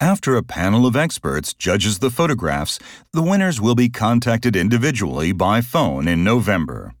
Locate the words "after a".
0.00-0.44